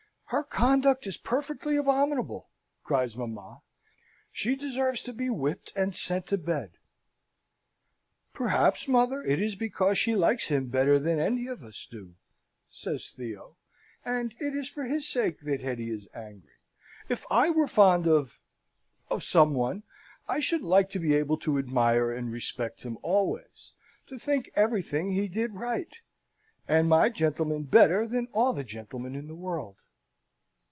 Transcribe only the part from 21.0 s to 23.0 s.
able to admire and respect him